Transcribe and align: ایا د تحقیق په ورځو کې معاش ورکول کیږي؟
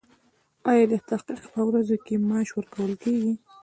ایا 0.69 0.85
د 0.91 0.93
تحقیق 1.09 1.43
په 1.53 1.61
ورځو 1.67 1.95
کې 2.05 2.15
معاش 2.27 2.49
ورکول 2.53 2.91
کیږي؟ 3.03 3.33